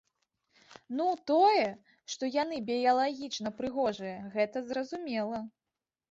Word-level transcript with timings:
Ну, 0.99 1.05
тое, 1.31 1.65
што 2.13 2.29
яны 2.35 2.55
біялагічна 2.69 3.49
прыгожыя, 3.59 4.15
гэта 4.37 4.57
зразумела. 4.71 5.43